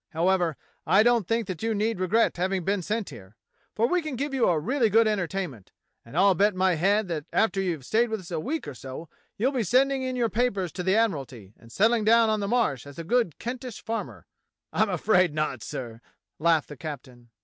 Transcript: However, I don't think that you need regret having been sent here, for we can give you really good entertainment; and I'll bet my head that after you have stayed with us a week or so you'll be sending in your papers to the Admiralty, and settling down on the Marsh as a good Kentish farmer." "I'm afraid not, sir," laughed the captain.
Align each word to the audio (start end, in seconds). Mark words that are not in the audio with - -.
However, 0.13 0.57
I 0.83 1.03
don't 1.03 1.27
think 1.27 1.45
that 1.45 1.61
you 1.61 1.75
need 1.75 1.99
regret 1.99 2.37
having 2.37 2.65
been 2.65 2.81
sent 2.81 3.09
here, 3.09 3.35
for 3.75 3.85
we 3.85 4.01
can 4.01 4.15
give 4.15 4.33
you 4.33 4.51
really 4.57 4.89
good 4.89 5.07
entertainment; 5.07 5.71
and 6.03 6.17
I'll 6.17 6.33
bet 6.33 6.55
my 6.55 6.73
head 6.73 7.07
that 7.09 7.25
after 7.31 7.61
you 7.61 7.73
have 7.73 7.85
stayed 7.85 8.09
with 8.09 8.19
us 8.19 8.31
a 8.31 8.39
week 8.39 8.67
or 8.67 8.73
so 8.73 9.09
you'll 9.37 9.51
be 9.51 9.61
sending 9.61 10.01
in 10.01 10.15
your 10.15 10.27
papers 10.27 10.71
to 10.71 10.81
the 10.81 10.95
Admiralty, 10.95 11.53
and 11.55 11.71
settling 11.71 12.03
down 12.03 12.31
on 12.31 12.39
the 12.39 12.47
Marsh 12.47 12.87
as 12.87 12.97
a 12.97 13.03
good 13.03 13.37
Kentish 13.37 13.79
farmer." 13.85 14.25
"I'm 14.73 14.89
afraid 14.89 15.35
not, 15.35 15.61
sir," 15.61 16.01
laughed 16.39 16.69
the 16.69 16.77
captain. 16.77 17.29